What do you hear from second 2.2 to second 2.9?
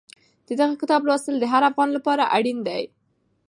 اړین دي.